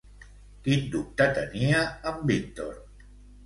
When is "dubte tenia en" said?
0.95-2.21